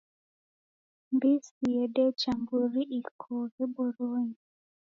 [1.13, 4.37] Mbisi yedeja mburi ikoghe boronyi.